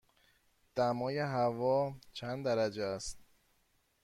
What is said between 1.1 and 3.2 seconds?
هوا چند درجه است؟